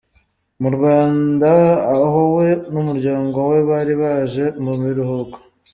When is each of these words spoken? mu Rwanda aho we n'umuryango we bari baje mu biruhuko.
mu 0.61 0.69
Rwanda 0.75 1.51
aho 1.97 2.21
we 2.35 2.47
n'umuryango 2.71 3.37
we 3.49 3.57
bari 3.69 3.93
baje 4.01 4.45
mu 4.63 4.73
biruhuko. 4.81 5.37